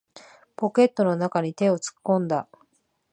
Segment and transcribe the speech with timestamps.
[0.55, 2.49] ポケットの中に手を突っ込んだ。